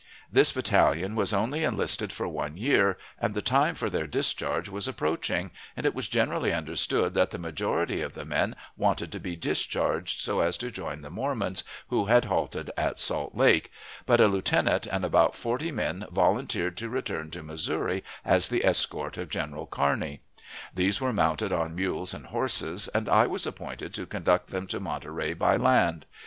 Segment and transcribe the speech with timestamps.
[0.31, 4.87] This battalion was only enlisted for one year, and the time for their discharge was
[4.87, 9.35] approaching, and it was generally understood that the majority of the men wanted to be
[9.35, 13.71] discharged so as to join the Mormons who had halted at Salt Lake,
[14.07, 19.19] but a lieutenant and about forty men volunteered to return to Missouri as the escort
[19.19, 20.21] of General Kearney.
[20.73, 24.79] These were mounted on mules and horses, and I was appointed to conduct them to
[24.79, 26.07] Monterey by land.